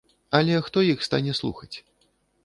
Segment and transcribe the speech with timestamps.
[0.37, 1.75] Але хто іх стане слухаць?